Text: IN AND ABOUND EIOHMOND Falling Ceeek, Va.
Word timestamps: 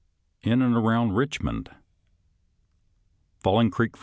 IN 0.41 0.63
AND 0.63 0.75
ABOUND 0.75 1.11
EIOHMOND 1.11 1.69
Falling 3.37 3.69
Ceeek, 3.69 3.91
Va. 3.91 3.99